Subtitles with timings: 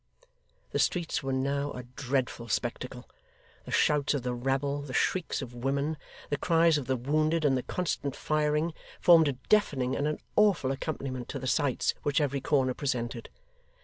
[0.71, 3.07] The streets were now a dreadful spectacle.
[3.65, 5.95] The shouts of the rabble, the shrieks of women,
[6.31, 10.71] the cries of the wounded, and the constant firing, formed a deafening and an awful
[10.71, 13.29] accompaniment to the sights which every corner presented.